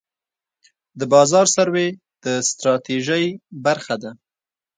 د 0.99 1.01
بازار 1.13 1.45
سروې 1.55 1.87
د 2.23 2.25
ستراتیژۍ 2.49 3.25
برخه 3.65 3.95
ده. 4.01 4.11